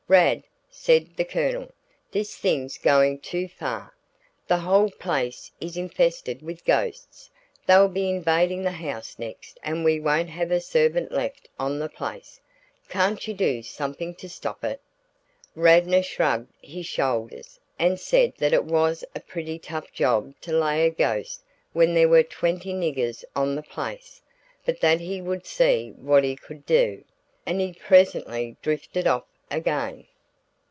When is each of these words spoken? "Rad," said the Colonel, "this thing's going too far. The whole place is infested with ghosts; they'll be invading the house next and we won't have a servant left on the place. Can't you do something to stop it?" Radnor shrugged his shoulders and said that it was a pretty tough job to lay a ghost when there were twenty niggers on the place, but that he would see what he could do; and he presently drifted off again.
"Rad," 0.09 0.43
said 0.69 1.15
the 1.15 1.23
Colonel, 1.23 1.71
"this 2.11 2.35
thing's 2.35 2.77
going 2.77 3.19
too 3.19 3.47
far. 3.47 3.93
The 4.49 4.57
whole 4.57 4.89
place 4.91 5.51
is 5.61 5.77
infested 5.77 6.41
with 6.41 6.65
ghosts; 6.65 7.29
they'll 7.65 7.87
be 7.87 8.09
invading 8.09 8.63
the 8.63 8.71
house 8.71 9.17
next 9.17 9.57
and 9.63 9.85
we 9.85 10.01
won't 10.01 10.27
have 10.31 10.51
a 10.51 10.59
servant 10.59 11.13
left 11.13 11.47
on 11.57 11.79
the 11.79 11.87
place. 11.87 12.41
Can't 12.89 13.25
you 13.25 13.33
do 13.33 13.63
something 13.63 14.13
to 14.15 14.27
stop 14.27 14.65
it?" 14.65 14.81
Radnor 15.55 16.03
shrugged 16.03 16.51
his 16.61 16.87
shoulders 16.87 17.61
and 17.79 17.97
said 17.97 18.33
that 18.37 18.51
it 18.51 18.65
was 18.65 19.05
a 19.15 19.21
pretty 19.21 19.57
tough 19.59 19.93
job 19.93 20.33
to 20.41 20.51
lay 20.51 20.85
a 20.85 20.89
ghost 20.89 21.41
when 21.71 21.93
there 21.93 22.09
were 22.09 22.21
twenty 22.21 22.73
niggers 22.73 23.23
on 23.33 23.55
the 23.55 23.63
place, 23.63 24.21
but 24.65 24.81
that 24.81 24.99
he 24.99 25.21
would 25.21 25.45
see 25.47 25.91
what 25.91 26.25
he 26.25 26.35
could 26.35 26.65
do; 26.65 27.05
and 27.45 27.61
he 27.61 27.71
presently 27.71 28.57
drifted 28.61 29.07
off 29.07 29.23
again. 29.53 30.05